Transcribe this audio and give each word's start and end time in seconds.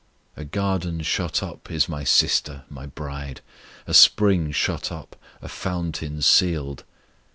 A 0.35 0.43
garden 0.43 1.01
shut 1.03 1.43
up 1.43 1.69
is 1.69 1.87
My 1.87 2.03
sister, 2.03 2.63
My 2.71 2.87
bride; 2.87 3.41
A 3.85 3.93
spring 3.93 4.51
shut 4.51 4.91
up, 4.91 5.15
a 5.43 5.47
fountain 5.47 6.23
sealed. 6.23 6.85